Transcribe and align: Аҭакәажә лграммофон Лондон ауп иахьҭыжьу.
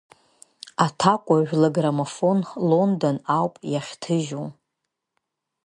Аҭакәажә 0.85 1.53
лграммофон 1.61 2.39
Лондон 2.69 3.17
ауп 3.39 3.55
иахьҭыжьу. 3.73 4.45